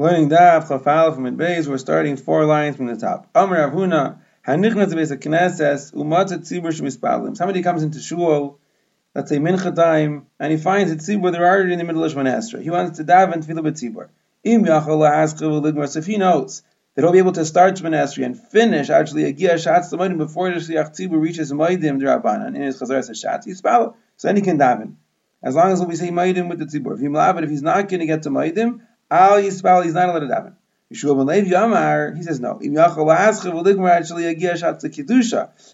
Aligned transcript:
Learning 0.00 0.30
Daf 0.30 0.68
Chafal 0.68 1.12
from 1.12 1.24
Beis, 1.36 1.66
we're 1.66 1.76
starting 1.76 2.16
four 2.16 2.44
lines 2.44 2.76
from 2.76 2.86
the 2.86 2.94
top. 2.94 3.28
Amar 3.34 3.62
Rav 3.62 3.72
Huna, 3.72 4.20
Hanichnas 4.46 4.92
Beis 4.92 5.10
Knesses, 5.10 5.92
Umat 5.92 6.28
Tzibur 6.28 6.68
Shmispalim. 6.68 7.36
Somebody 7.36 7.62
comes 7.62 7.82
into 7.82 7.98
shul, 7.98 8.60
let's 9.16 9.28
say 9.28 9.38
Mincha 9.38 9.74
time, 9.74 10.28
and 10.38 10.52
he 10.52 10.56
finds 10.56 10.92
a 10.92 10.94
tzibur 10.94 11.32
they're 11.32 11.44
already 11.44 11.72
in 11.72 11.80
the 11.80 11.84
middle 11.84 12.04
of 12.04 12.12
Shemon 12.12 12.62
He 12.62 12.70
wants 12.70 12.98
to 12.98 13.04
daven 13.04 13.44
tefillah 13.44 13.72
b'tzibur. 13.72 14.10
Im 14.44 14.64
Yachol 14.64 15.62
Ligmar. 15.62 15.88
So 15.88 15.98
if 15.98 16.06
he 16.06 16.16
knows 16.16 16.62
that 16.94 17.02
he'll 17.02 17.10
be 17.10 17.18
able 17.18 17.32
to 17.32 17.44
start 17.44 17.74
Shemon 17.74 18.24
and 18.24 18.40
finish 18.40 18.90
actually 18.90 19.24
a 19.24 19.32
Gia 19.32 19.54
Shatz 19.54 19.90
L'Moedim 19.90 20.18
before 20.18 20.48
the 20.50 20.60
Shliach 20.60 20.96
Tzibur 20.96 21.20
reaches 21.20 21.50
Moedim 21.50 21.98
D'Rabbanan 21.98 22.54
in 22.54 22.62
his 22.62 22.80
Chazar 22.80 23.00
Shatz 23.00 23.48
Yispal. 23.48 23.96
So 24.16 24.28
then 24.28 24.36
he 24.36 24.42
can 24.42 24.60
daven. 24.60 24.94
As 25.42 25.56
long 25.56 25.72
as 25.72 25.84
we 25.84 25.96
say 25.96 26.10
Moedim 26.10 26.48
with 26.48 26.60
the 26.60 26.66
tzibur. 26.66 27.42
If 27.42 27.50
he's 27.50 27.62
not 27.62 27.88
going 27.88 27.98
to 27.98 28.06
get 28.06 28.22
to 28.22 28.30
Moedim, 28.30 28.82
Al 29.10 29.40
Yisrael, 29.42 29.84
he's 29.84 29.94
not 29.94 30.08
allowed 30.08 30.20
to 30.20 30.26
daven. 30.26 30.54
Yehoshua 30.92 31.16
ben 31.16 31.26
Levi 31.26 31.50
Yamar, 31.50 32.16
he 32.16 32.22
says 32.22 32.40
no. 32.40 32.58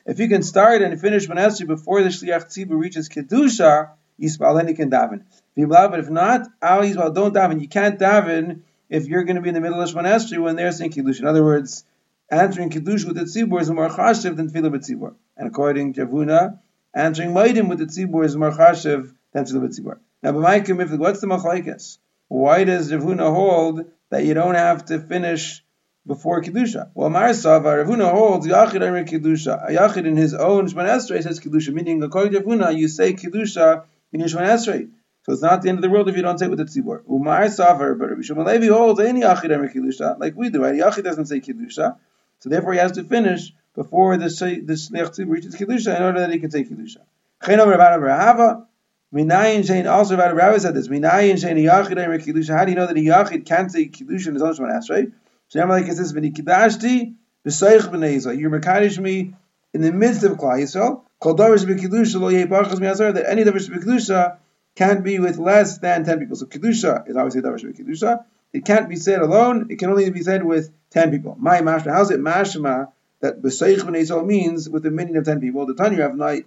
If 0.07 0.19
you 0.19 0.29
can 0.29 0.43
start 0.43 0.83
and 0.83 1.01
finish 1.01 1.27
Manesri 1.29 1.67
before 1.67 2.03
the 2.03 2.09
Shliach 2.09 2.47
Tzibur 2.47 2.79
reaches 2.79 3.09
Kedusha, 3.09 3.91
Yisrael, 4.21 4.57
then 4.57 4.69
he 4.69 4.75
can 4.75 4.91
daven. 4.91 5.23
But 5.57 6.01
if 6.01 6.11
not, 6.11 6.49
Al 6.61 6.83
Yisrael, 6.83 7.15
don't 7.15 7.35
daven. 7.35 7.61
You 7.61 7.69
can't 7.69 7.99
daven 7.99 8.61
if 8.89 9.07
you're 9.07 9.25
going 9.25 9.37
to 9.37 9.43
be 9.43 9.49
in 9.49 9.55
the 9.55 9.61
middle 9.61 9.81
of 9.81 9.89
Shmanesri 9.89 10.39
when 10.41 10.57
they're 10.57 10.73
saying 10.73 10.93
Kedusha. 10.93 11.21
In 11.21 11.27
other 11.27 11.45
words, 11.45 11.85
answering 12.31 12.71
Kedusha 12.71 13.07
with 13.07 13.17
the 13.17 13.23
Tzibur 13.23 13.61
is 13.61 13.71
more 13.71 13.89
chashiv 13.89 14.37
than 14.37 14.49
Tefillah 14.51 14.75
B'Tzibur. 14.75 15.15
And 15.37 15.49
according 15.49 15.93
to 15.95 16.05
Rav 16.07 16.13
Huna, 16.13 16.59
answering 16.95 17.31
Maidim 17.31 17.69
with 17.69 17.79
the 17.79 17.87
Tzibur 17.87 18.25
is 18.25 18.37
more 18.37 18.51
chashiv 18.51 19.13
than 19.33 19.45
Tefillah 19.45 19.69
B'Tzibur. 19.69 19.99
Now, 20.23 20.33
b'maykim, 20.33 20.99
what's 20.99 21.21
the 21.21 21.27
machlaikas? 21.27 21.99
Why 22.29 22.65
does 22.65 22.93
Rav 22.93 23.03
Huna 23.03 23.33
hold 23.33 23.85
that 24.11 24.25
you 24.25 24.35
don't 24.35 24.55
have 24.55 24.87
to 24.87 24.99
finish 24.99 25.63
before 26.07 26.43
Kedusha? 26.43 26.91
Well, 26.95 27.11
Marsava, 27.11 27.79
Rav 27.79 27.87
Huna 27.87 28.11
holds 28.11 28.47
Yachid 28.47 28.87
Amir 28.87 29.05
Kedusha. 29.05 29.71
Yachid 29.71 30.07
in 30.07 30.17
his 30.17 30.35
own 30.35 30.69
Shman 30.69 30.87
Esrei 30.87 31.23
says 31.23 31.41
Kedusha, 31.41 31.73
meaning 31.73 32.03
according 32.03 32.33
to 32.33 32.41
Rav 32.41 32.47
Huna, 32.47 32.77
you 32.77 32.89
say 32.89 33.13
Kedusha 33.13 33.85
in 34.13 34.21
your 34.21 34.29
Shman 34.29 34.45
Esrei. 34.45 34.91
So 35.25 35.33
it's 35.33 35.43
not 35.43 35.63
the 35.63 35.71
end 35.71 35.79
of 35.79 35.83
the 35.83 35.91
world 35.91 36.09
if 36.09 36.17
you 36.17 36.23
don't 36.23 36.39
say 36.39 36.47
it 36.47 36.51
with 36.51 36.59
the 36.59 36.67
tzibur. 36.67 37.03
Umar 37.11 37.45
Savar, 37.45 37.99
but 37.99 38.11
Rabbi 38.11 38.23
Shimon 38.23 38.45
Levi 38.45 38.67
holds 38.67 39.01
any 39.01 39.23
Yachid 39.23 39.55
Amir 39.55 39.71
Kedusha, 39.71 40.19
like 40.19 40.35
we 40.37 40.51
do, 40.51 40.63
right? 40.63 40.75
Yachid 40.75 41.05
doesn't 41.05 41.27
say 41.27 41.41
Kedusha, 41.41 41.97
so 42.41 42.51
therefore 42.51 42.75
he 42.75 42.79
has 42.79 42.93
to 42.93 43.05
finish 43.05 43.53
before 43.75 44.17
the 44.17 44.27
the 44.29 44.75
Tzibur 44.75 45.31
reaches 45.31 45.55
Kedusha 45.57 45.97
in 45.97 46.03
order 46.03 46.21
that 46.21 46.33
he 46.33 46.39
can 46.39 46.51
say 46.51 46.65
Kedusha. 46.65 46.99
Chenom 47.43 47.71
Minayin 49.15 49.61
Shein 49.61 49.89
also 49.89 50.17
Rabbi 50.17 50.33
Rabbi 50.33 50.59
said 50.59 50.75
this. 50.75 50.89
Minayin 50.89 51.35
Shein 51.35 51.57
Yachid 51.57 51.93
Eimer 51.93 52.19
Kiddusha. 52.19 52.57
How 52.57 52.65
do 52.65 52.73
you 52.73 52.77
know 52.77 52.89
that 52.89 52.97
a 52.97 53.01
Yachid 53.01 53.47
can't 53.47 53.71
say 53.71 53.87
Kiddusha 53.87 54.27
in 54.27 54.35
his 54.35 54.43
own 54.43 54.55
Shemon 54.55 54.77
Esrei? 54.77 55.13
So 55.49 55.65
like 55.67 55.87
it 55.87 55.95
says, 55.95 56.13
"V'ni 56.13 56.35
Kiddashti 56.35 57.15
b'Seich 57.47 57.83
b'Nei 57.83 58.17
Yisrael." 58.17 58.37
You're 58.37 58.51
mekadosh 58.51 58.99
me 58.99 59.37
in 59.73 59.83
the 59.83 59.93
midst 59.93 60.25
of 60.25 60.33
Klal 60.33 60.61
Yisrael. 60.61 61.03
Kol 61.21 61.37
davar 61.37 61.65
shebekidusha 61.65 62.21
lo 62.21 62.29
yei 62.29 62.47
bachas 62.47 62.81
mi'asar. 62.81 63.15
That 63.15 63.31
any 63.31 63.45
davar 63.45 63.65
shebekidusha 63.65 64.39
can't 64.75 65.05
be 65.05 65.21
with 65.21 65.39
less 65.39 65.79
than 65.79 66.05
ten 66.05 66.19
people. 66.19 66.35
So 66.35 66.47
kedusha 66.47 67.09
is 67.09 67.17
obviously 67.17 67.43
davar 67.43 67.63
shebekidusha. 67.63 68.25
It 68.53 68.65
can't 68.65 68.89
be 68.89 68.97
said 68.97 69.21
alone. 69.21 69.69
It 69.71 69.79
can 69.79 69.91
only 69.91 70.11
be 70.11 70.23
said 70.23 70.45
with 70.45 70.73
ten 70.91 71.13
people. 71.13 71.37
My 71.39 71.61
mashma. 71.61 71.93
How's 71.93 72.11
it 72.11 72.19
mashma 72.19 72.89
that 73.21 73.41
b'Seich 73.41 73.79
b'Nei 73.79 74.27
means 74.27 74.69
with 74.69 74.85
a 74.87 74.91
meaning 74.91 75.17
of 75.19 75.25
ten 75.25 75.41
people? 75.41 75.67
The 75.67 75.75
Tanya 75.75 76.07
of 76.07 76.17
night. 76.17 76.47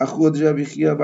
Achud 0.00 0.34
Jabichia 0.34 0.98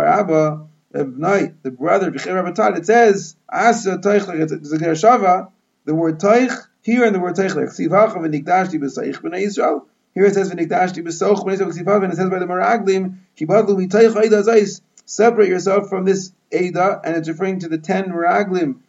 Baraba 0.94 1.16
night, 1.16 1.62
the 1.62 1.70
brother 1.70 2.12
it 2.14 2.86
says 2.86 3.36
Asa 3.48 3.98
Teichler. 3.98 4.40
It's 4.40 4.72
a 4.72 4.78
Shava. 4.78 5.50
The 5.84 5.94
word 5.94 6.18
Teich 6.18 6.54
here 6.82 7.04
and 7.04 7.14
the 7.14 7.20
word 7.20 7.34
Teichler. 7.36 7.66
Ksivacha 7.66 8.14
v'nikdashti 8.14 8.80
b'Seich 8.80 9.20
b'nei 9.20 9.44
Yisrael. 9.46 9.84
Here 10.14 10.24
it 10.24 10.34
says 10.34 10.50
v'nikdashti 10.50 11.04
b'Soch 11.04 11.44
b'nei 11.44 11.58
Yisrael 11.58 11.72
Ksivacha, 11.72 12.04
and 12.04 12.12
it 12.12 12.16
says 12.16 12.30
by 12.30 12.38
the 12.38 12.46
Meraglim 12.46 13.18
Kibadlu 13.36 13.86
v'Teich 13.86 14.14
Eida 14.14 14.42
Zais. 14.42 14.80
Separate 15.04 15.48
yourself 15.48 15.88
from 15.88 16.04
this 16.04 16.32
Eida, 16.52 17.00
and 17.04 17.16
it's 17.16 17.28
referring 17.28 17.60
to 17.60 17.68
the 17.68 17.78
ten 17.78 18.10
Meraglim 18.10 18.80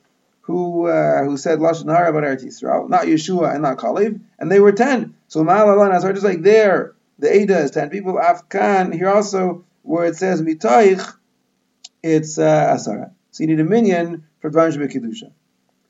who 0.41 0.87
uh, 0.87 1.23
who 1.23 1.37
said 1.37 1.59
lashon 1.59 1.93
hara 1.93 2.09
about 2.09 2.23
Eretz 2.23 2.43
Yisrael, 2.43 2.89
not 2.89 3.03
Yeshua 3.03 3.53
and 3.53 3.61
not 3.61 3.77
Kalev, 3.77 4.19
and 4.39 4.51
they 4.51 4.59
were 4.59 4.71
ten. 4.71 5.13
So 5.27 5.43
Ma'alalan 5.43 5.93
Azar, 5.93 6.11
just 6.13 6.25
like 6.25 6.41
there, 6.41 6.95
the 7.19 7.27
Eida 7.27 7.63
is 7.63 7.71
ten 7.71 7.89
people. 7.89 8.13
Afkan 8.15 8.93
here 8.93 9.09
also 9.09 9.63
where 9.83 10.05
it 10.05 10.15
says 10.15 10.41
mitaych 10.41 11.15
it's 12.03 12.37
uh, 12.37 12.75
asara. 12.75 13.11
So 13.31 13.43
you 13.43 13.47
need 13.47 13.59
a 13.59 13.63
minion 13.63 14.25
for 14.39 14.49
Dvarim 14.49 14.91
Kedusha. 14.91 15.31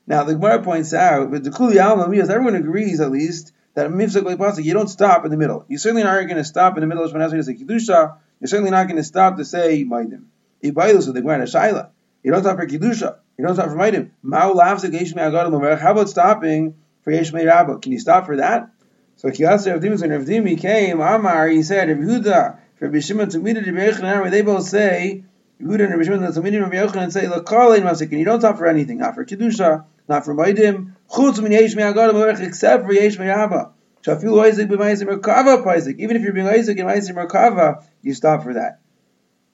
Now 0.08 0.24
the 0.24 0.34
Gemara 0.34 0.64
points 0.64 0.94
out, 0.94 1.32
but 1.32 1.44
the 1.44 1.52
Kuli 1.52 1.80
Alma 1.80 2.04
everyone 2.04 2.56
agrees 2.56 3.00
at 3.00 3.12
least 3.12 3.54
that 3.76 3.86
a 3.86 3.90
mitzvah 3.90 4.62
you 4.62 4.74
don't 4.74 4.88
stop 4.88 5.24
in 5.26 5.32
the 5.32 5.38
middle. 5.38 5.66
You 5.68 5.78
certainly 5.78 6.04
aren't 6.04 6.28
going 6.28 6.38
to 6.38 6.44
stop 6.44 6.76
in 6.78 6.82
the 6.82 6.88
middle 6.88 7.04
of 7.04 7.12
Shemana 7.12 7.32
to 7.32 7.44
say 7.44 7.54
Kedusha. 7.54 8.18
You're 8.40 8.48
certainly 8.48 8.72
not 8.72 8.88
going 8.88 8.98
to 8.98 9.04
stop 9.04 9.38
to 9.38 9.46
say 9.46 9.84
Maidim. 9.86 10.24
Ibailus 10.64 11.06
with 11.06 11.16
the 11.16 11.22
Gemara 11.22 11.44
Shaila. 11.44 11.90
You 12.24 12.32
don't 12.32 12.42
stop 12.42 12.58
for 12.58 12.66
Kedusha. 12.66 13.18
You 13.38 13.46
don't 13.46 13.56
stop 13.56 13.70
for 13.70 13.76
Maidim. 13.76 14.10
Ma'u 14.26 14.56
laughs 14.56 14.84
at 14.84 15.80
How 15.80 15.92
about 15.92 16.10
stopping 16.10 16.76
for 17.04 17.14
Yeshmei 17.14 17.46
Rabba? 17.46 17.80
Can 17.80 17.92
you 17.92 18.00
stop 18.00 18.26
for 18.26 18.38
that? 18.38 18.70
So 19.18 19.30
Kiyasa 19.30 19.74
Rav 19.74 19.82
Dimi, 19.82 20.02
when 20.02 20.46
Rav 20.50 20.60
came, 20.60 21.02
Amar, 21.02 21.48
he 21.50 21.62
said, 21.62 21.90
Rav 21.90 21.98
Yehuda, 21.98 22.58
for 22.76 22.90
Bishimon 22.90 23.28
Tumida, 23.28 24.02
Rabbi 24.02 24.30
they 24.30 24.42
both 24.42 24.64
say 24.64 25.26
Yehuda 25.62 25.82
and 25.82 25.92
Rabbi 25.92 26.04
Shimon 26.04 26.24
and 26.24 26.34
Talmidim 26.34 26.62
Rabbi 26.62 26.76
Yochanan 26.78 27.12
say 27.12 27.26
Lakalein 27.26 27.82
Masikin. 27.82 28.18
You 28.18 28.24
don't 28.24 28.42
for 28.42 28.66
anything, 28.66 29.00
not 29.00 29.16
for 29.16 29.26
kedusha, 29.26 29.84
not 30.08 30.24
for 30.24 30.34
maidim. 30.34 30.94
Chutz 31.12 31.42
min 31.42 31.52
yesh 31.52 31.76
me'agadim 31.76 32.40
except 32.40 32.86
for 32.86 32.94
yesh 32.94 33.20
me'aba. 33.20 33.72
Shafilu 34.02 34.42
Isaac 34.46 34.70
b'maisim 34.70 35.10
merkava 35.10 35.62
paisik. 35.62 36.00
Even 36.00 36.16
if 36.16 36.22
you're 36.22 36.32
being 36.32 36.48
Isaac 36.48 36.80
and 36.80 36.88
maisim 36.88 37.16
merkava, 37.16 37.84
you 38.02 38.14
stop 38.14 38.44
for 38.44 38.54
that. 38.54 38.80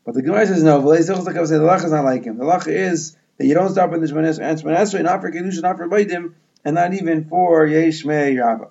But 0.05 0.13
the 0.13 0.21
Gemara 0.21 0.45
says 0.45 0.61
no. 0.61 0.79
V'lei 0.79 0.99
zichus 0.99 1.25
like 1.25 1.37
I 1.37 1.45
said, 1.45 1.59
the 1.59 1.65
lach 1.65 1.83
is 1.83 1.91
not 1.91 2.05
like 2.05 2.23
him. 2.23 2.37
The 2.37 2.45
lach 2.45 2.67
is 2.67 3.17
that 3.39 3.47
you 3.47 3.55
don't 3.55 3.71
stop 3.71 3.91
in 3.91 4.01
the 4.01 4.07
Shemanes 4.07 4.39
and 4.39 4.61
Shemanesrei, 4.61 5.01
not 5.01 5.21
for 5.21 5.31
kedusha, 5.31 5.63
not 5.63 5.77
for 5.77 5.87
maidim, 5.87 6.33
and 6.63 6.75
not 6.75 6.93
even 6.93 7.25
for 7.25 7.65
yesh 7.65 8.05
me'aba. 8.05 8.67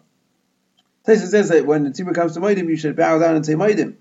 Taisa 1.04 1.26
says 1.26 1.48
that 1.48 1.66
when 1.66 1.82
the 1.82 1.90
tzibur 1.90 2.14
comes 2.14 2.34
to 2.34 2.40
maidim, 2.40 2.68
you 2.68 2.76
should 2.76 2.94
bow 2.94 3.18
down 3.18 3.34
and 3.34 3.44
say 3.44 3.54
maidim, 3.54 3.96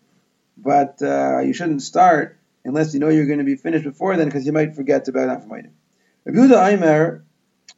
but 0.56 1.02
uh, 1.02 1.40
you 1.40 1.54
shouldn't 1.54 1.82
start 1.82 2.38
unless 2.66 2.94
you 2.94 3.00
know 3.00 3.10
you're 3.10 3.26
going 3.26 3.40
to 3.40 3.46
be 3.46 3.56
finished 3.56 3.84
before 3.84 4.16
then, 4.18 4.28
because 4.28 4.46
you 4.46 4.52
might 4.52 4.76
forget 4.76 5.06
to 5.06 5.12
bow 5.12 5.26
down 5.26 5.42
for 5.42 5.48
Moedim. 5.48 5.72
Rabbi 6.26 6.38
Yehuda 6.38 6.74
Aimer, 6.74 7.26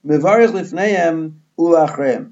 mevarich 0.06 0.52
lifneim 0.52 1.36
ulachreim. 1.58 2.32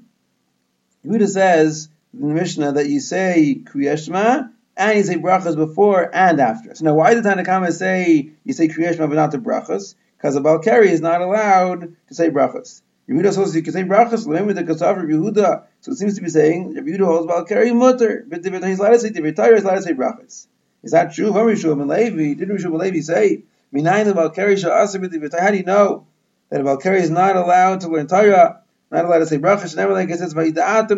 Yehuda 1.04 1.28
says 1.28 1.88
in 2.12 2.28
the 2.28 2.34
Mishnah 2.34 2.72
that 2.72 2.88
you 2.88 3.00
say 3.00 3.60
Kriyashma 3.64 4.50
and 4.76 4.98
you 4.98 5.04
say 5.04 5.16
brachas 5.16 5.56
before 5.56 6.14
and 6.14 6.40
after. 6.40 6.74
So 6.74 6.84
now, 6.84 6.94
why 6.94 7.14
did 7.14 7.24
Tanakama 7.24 7.72
say 7.72 8.30
you 8.44 8.52
say 8.52 8.68
Kriyashma 8.68 9.08
but 9.08 9.14
not 9.14 9.32
the 9.32 9.38
brachas? 9.38 9.94
Because 10.16 10.36
a 10.36 10.40
Balkari 10.40 10.86
is 10.86 11.00
not 11.00 11.20
allowed 11.20 11.96
to 12.08 12.14
say 12.14 12.30
brachas. 12.30 12.82
Yehuda 13.08 13.34
says 13.34 13.54
you 13.54 13.62
can 13.62 13.72
say 13.72 13.82
brachas. 13.82 14.26
Remember 14.26 14.52
the 14.54 14.62
Kasav 14.62 14.96
Yehuda. 15.02 15.64
So 15.80 15.92
it 15.92 15.96
seems 15.96 16.14
to 16.14 16.22
be 16.22 16.30
saying 16.30 16.74
Yehuda 16.74 17.04
holds 17.04 17.30
Balkari 17.30 17.74
mutter, 17.74 18.24
but 18.26 18.44
he's 18.44 18.78
allowed 18.78 18.92
to 18.92 18.98
say 19.00 19.08
is 19.08 19.64
allowed 19.64 19.74
to 19.76 19.82
say 19.82 19.92
brachas. 19.92 20.46
Is 20.84 20.92
that 20.92 21.12
true? 21.14 21.32
How 21.32 21.48
did 21.48 21.58
Rishon 21.58 22.78
Levi 22.78 23.00
say? 23.00 23.42
Minayin 23.74 24.04
the 24.04 24.12
Balkari 24.12 24.62
Sha'asir 24.62 25.40
How 25.40 25.50
do 25.50 25.56
you 25.56 25.64
know 25.64 26.06
that 26.50 26.60
a 26.60 26.64
Balkari 26.64 27.00
is 27.00 27.08
not 27.08 27.36
allowed 27.36 27.80
to 27.80 27.88
learn 27.88 28.06
Torah, 28.06 28.60
not 28.90 29.06
allowed 29.06 29.20
to 29.20 29.26
say 29.26 29.38
brachas? 29.38 29.74
Never 29.74 29.94
like 29.94 30.10
it 30.10 30.18
says. 30.18 30.34
Right? 30.34 30.48
You 30.48 30.52
got 30.52 30.90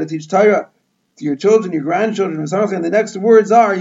to 0.00 0.06
teach 0.06 0.26
Torah 0.26 0.70
to 1.16 1.24
your 1.24 1.36
children, 1.36 1.74
your 1.74 1.82
grandchildren, 1.82 2.40
and 2.40 2.84
the 2.84 2.90
next 2.90 3.14
words 3.18 3.52
are 3.52 3.76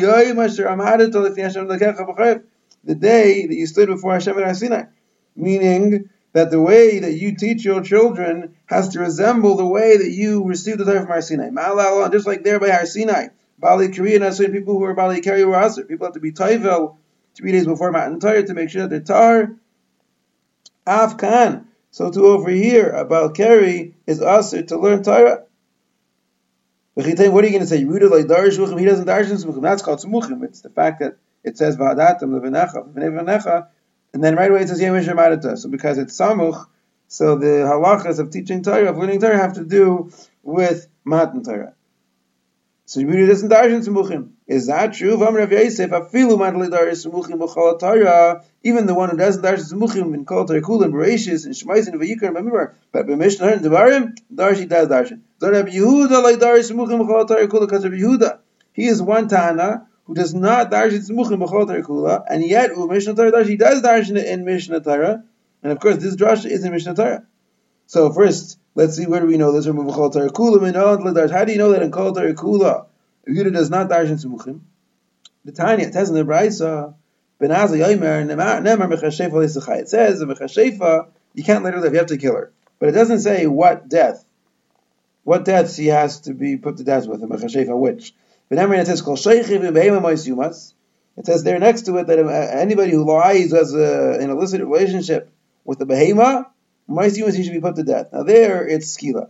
the 2.83 2.95
day 2.95 3.47
that 3.47 3.55
you 3.55 3.65
stood 3.65 3.87
before 3.87 4.11
Hashem 4.13 4.37
at 4.39 4.57
Sinai, 4.57 4.83
meaning 5.37 6.09
that 6.33 6.51
the 6.51 6.61
way 6.61 6.99
that 6.99 7.13
you 7.13 7.33
teach 7.35 7.63
your 7.63 7.81
children 7.81 8.55
has 8.65 8.89
to 8.89 8.99
resemble 8.99 9.55
the 9.55 9.65
way 9.65 9.95
that 9.97 10.11
you 10.11 10.43
received 10.43 10.79
the 10.79 10.85
Torah 10.85 10.99
from 10.99 11.07
Har 11.07 11.21
Sinai. 11.21 11.49
Just 12.09 12.27
like 12.27 12.43
there 12.43 12.59
by 12.59 12.69
Har 12.69 12.85
Sinai, 12.85 13.29
Bali 13.59 13.89
Korean 13.91 14.21
has 14.21 14.37
certain 14.37 14.53
people 14.53 14.77
who 14.77 14.83
are 14.83 14.93
Bali 14.93 15.21
Kari 15.21 15.43
or 15.43 15.55
Aser. 15.55 15.85
People 15.85 16.05
have 16.07 16.13
to 16.13 16.19
be 16.19 16.31
Taivel 16.31 16.97
three 17.35 17.51
days 17.51 17.65
before 17.65 17.91
Matan 17.91 18.19
Torah 18.19 18.43
to 18.43 18.53
make 18.53 18.69
sure 18.69 18.83
that 18.83 18.89
they're 18.89 18.99
Tar. 18.99 19.55
Afkan. 20.85 21.65
So 21.91 22.11
to 22.11 22.27
over 22.27 22.49
here, 22.49 22.89
a 22.89 23.05
Bal 23.05 23.31
Kari 23.31 23.95
is 24.05 24.21
Aser 24.21 24.63
to 24.63 24.77
learn 24.77 25.03
Torah. 25.03 25.43
What 26.93 27.05
are 27.05 27.09
you 27.09 27.15
going 27.15 27.59
to 27.59 27.67
say? 27.67 27.83
Yehuda 27.83 28.09
like 28.09 28.25
Darish 28.25 28.79
He 28.79 28.85
doesn't 28.85 29.05
Darish 29.05 29.29
Smuchim. 29.29 29.61
That's 29.61 29.83
called 29.83 29.99
Smuchim. 29.99 30.43
It's 30.43 30.61
the 30.61 30.71
fact 30.71 30.99
that 31.01 31.17
it 31.43 31.55
says 31.57 31.77
Va'adatam 31.77 32.23
Levenecha, 32.23 33.67
and 34.13 34.23
then 34.23 34.35
right 34.35 34.49
away 34.49 34.61
it 34.61 34.67
says 34.67 34.81
Yemish 34.81 35.07
Ramadata. 35.07 35.57
So 35.59 35.69
because 35.69 35.99
it's 35.99 36.19
Samuch, 36.19 36.65
so 37.07 37.37
the 37.37 37.67
halachas 37.69 38.17
of 38.17 38.31
teaching 38.31 38.63
Torah, 38.63 38.89
of 38.89 38.97
learning 38.97 39.21
Torah, 39.21 39.37
have 39.37 39.53
to 39.53 39.63
do 39.63 40.11
with 40.41 40.87
Matan 41.03 41.43
Torah. 41.43 41.75
So 42.89 43.01
Yehuda 43.01 43.27
doesn't 43.27 43.49
darshan 43.49 43.85
smuchim. 43.85 44.29
Is 44.47 44.67
that 44.67 44.93
true? 44.93 45.17
Vam 45.17 45.35
Rav 45.35 45.51
Yosef 45.51 45.89
afilu 45.89 46.37
mandali 46.37 46.69
darshan 46.69 47.05
smuchim 47.05 47.37
b'chol 47.37 47.77
Torah. 47.77 48.45
Even 48.63 48.85
the 48.85 48.93
one 48.93 49.09
who 49.09 49.17
doesn't 49.17 49.43
darshan 49.43 49.73
smuchim 49.73 50.13
in 50.13 50.23
kol 50.23 50.45
Torah 50.45 50.61
kulim 50.61 50.85
and 50.85 51.53
shmaisin 51.53 51.95
v'yikar 51.95 52.29
remember, 52.29 52.77
but 52.93 53.05
b'mishnah 53.05 53.55
and 53.55 53.61
devarim 53.61 54.17
darshi 54.33 54.69
does 54.69 54.87
darshan. 54.87 55.19
So 55.41 55.51
Rabbi 55.51 55.71
Yehuda 55.71 56.23
like 56.23 56.37
darshan 56.37 56.71
smuchim 56.71 57.05
b'chol 57.05 57.27
Torah 57.27 57.47
kulim 57.49 57.67
because 57.67 57.83
Yehuda 57.83 58.39
he 58.71 58.85
is 58.85 59.01
one 59.01 59.27
Tana 59.27 59.85
who 60.05 60.13
does 60.13 60.33
not 60.33 60.71
darshan 60.71 61.09
smuchim 61.09 61.45
b'chol 61.45 61.67
Torah 61.67 61.83
kula, 61.83 62.23
and 62.29 62.41
yet 62.41 62.71
who 62.71 62.87
Mishnah 62.87 63.15
Torah 63.15 63.33
darshi 63.33 63.59
does 63.59 63.81
darshan 63.81 64.23
in 64.23 64.45
Mishnah 64.45 64.79
Torah, 64.79 65.25
and 65.61 65.73
of 65.73 65.81
course 65.81 65.97
this 65.97 66.15
drasha 66.15 66.45
is 66.45 66.63
in 66.63 66.71
Mishnah 66.71 66.95
Torah. 66.95 67.25
So 67.87 68.13
first, 68.13 68.57
let's 68.77 68.95
see 68.95 69.07
where 69.07 69.19
do 69.19 69.25
we 69.25 69.37
know 69.37 69.51
this 69.51 69.65
from 69.65 69.77
b'chol 69.77 70.13
Torah 70.13 70.29
kula. 70.29 71.31
How 71.31 71.45
do 71.45 71.51
you 71.51 71.57
know 71.57 71.71
that 71.71 71.81
in 71.81 71.91
kol 71.91 72.13
kula? 72.13 72.85
Yehuda 73.27 73.51
does 73.51 73.71
not 73.71 73.89
darshan 73.89 74.23
smuchim. 74.23 74.59
The 75.43 75.51
Tanya 75.51 75.87
it 75.87 75.93
says 75.93 76.09
in 76.09 76.15
the 76.15 76.23
Brisa, 76.23 76.93
Ben 77.39 77.49
Yomer 77.49 78.25
Nemar 78.25 78.61
Mechashefa 78.63 79.31
Lisachai. 79.31 79.79
It 79.79 79.89
says 79.89 80.21
Mechashefa 80.21 81.07
you 81.33 81.43
can't 81.43 81.63
let 81.63 81.73
her 81.73 81.81
live, 81.81 81.93
you 81.93 81.97
have 81.97 82.07
to 82.07 82.17
kill 82.17 82.35
her. 82.35 82.51
But 82.79 82.89
it 82.89 82.91
doesn't 82.91 83.19
say 83.19 83.47
what 83.47 83.89
death. 83.89 84.23
What 85.23 85.43
death 85.43 85.73
she 85.73 85.87
has 85.87 86.21
to 86.21 86.33
be 86.33 86.57
put 86.57 86.77
to 86.77 86.83
death 86.83 87.07
with, 87.07 87.23
a 87.23 87.27
Mechashefa 87.27 87.77
which. 87.77 88.13
But 88.47 88.59
it 88.59 88.85
says 88.85 89.01
Kol 89.01 89.17
Yumas. 89.17 90.73
It 91.17 91.25
says 91.25 91.43
there 91.43 91.57
next 91.57 91.81
to 91.87 91.97
it 91.97 92.07
that 92.07 92.19
uh, 92.19 92.29
anybody 92.29 92.91
who 92.91 93.03
lies 93.03 93.51
has 93.51 93.73
a, 93.73 94.19
an 94.21 94.29
illicit 94.29 94.61
relationship 94.61 95.31
with 95.65 95.79
the 95.79 95.85
behema, 95.87 96.45
Mois 96.87 97.17
Yumas 97.17 97.35
he 97.35 97.43
should 97.43 97.53
be 97.53 97.59
put 97.59 97.75
to 97.75 97.83
death. 97.83 98.09
Now 98.13 98.23
there 98.23 98.67
it's 98.67 98.95
skila. 98.97 99.29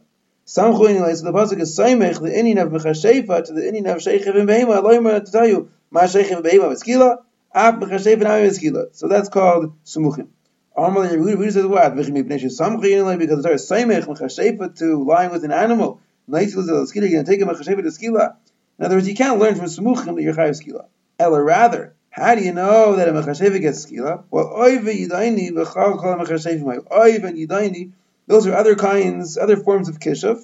Some 0.50 0.76
Samchu 0.76 1.16
so 1.18 1.26
the 1.26 1.34
pasuk 1.34 1.60
is 1.60 1.78
Saimech 1.78 2.22
the 2.22 2.30
inin 2.30 2.62
of 2.62 2.72
Mechashefa 2.72 3.46
to 3.46 3.52
the 3.52 3.62
inin 3.62 3.92
of 3.92 3.98
Sheichiv 3.98 4.40
and 4.40 4.48
Behema. 4.48 4.82
Aloyma 4.82 5.26
to 5.26 5.30
tell 5.30 5.46
you 5.46 5.70
Ma 5.92 6.04
Sheichiv 6.04 6.38
and 6.38 6.46
Behema 6.46 6.72
Veskila, 6.72 7.18
Af 7.54 7.76
Mechashefa 7.76 8.14
and 8.14 8.50
Veskila. 8.50 8.96
So 8.96 9.10
that's 9.10 9.28
called 9.28 9.74
Sumuchim. 9.84 10.30
Amal 10.78 11.06
Yehuda 11.06 11.52
says 11.52 11.66
what? 11.66 11.96
V'chim 11.96 12.24
Ibnei 12.24 12.40
Samchu 12.40 13.20
because 13.20 13.44
it's 13.44 13.70
Saimech 13.70 14.06
Mechashefa 14.06 14.78
to 14.78 15.04
lying 15.04 15.32
with 15.32 15.44
an 15.44 15.52
animal. 15.52 16.00
Nice 16.28 16.56
was 16.56 16.68
the 16.68 16.74
skila. 16.74 17.10
You're 17.10 17.24
going 17.24 17.26
to 17.26 17.32
take 17.32 17.42
a 17.42 17.46
Mechashefa 17.46 17.82
to 17.82 17.90
skila. 17.90 18.36
In 18.80 18.86
other 18.86 18.96
words, 18.96 19.10
you 19.10 19.16
can't 19.16 19.40
learn 19.40 19.56
from 19.56 19.66
Sumuchim 19.66 20.16
that 20.16 20.22
you're 20.22 20.34
Chayav 20.34 20.64
skila. 20.64 20.86
Ella 21.20 21.44
rather. 21.44 21.97
How 22.18 22.34
do 22.34 22.44
you 22.44 22.52
know 22.52 22.96
that 22.96 23.08
a 23.08 23.12
mechashev 23.12 23.62
gets 23.62 23.86
skila? 23.86 24.24
Well, 24.32 24.52
oive 24.58 24.86
yidaini 24.86 25.52
v'chal 25.52 26.00
kol 26.00 26.16
mechashev 26.16 27.24
and 27.24 27.38
yidaini 27.38 27.92
those 28.26 28.48
are 28.48 28.56
other 28.56 28.76
kinds, 28.76 29.38
other 29.38 29.56
forms 29.56 29.88
of 29.88 30.00
kishuf, 30.00 30.44